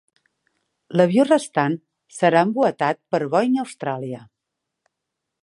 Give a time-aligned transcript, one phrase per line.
[1.01, 1.75] L'avió restant
[2.21, 4.25] serà emboetat per Boeing Austràlia.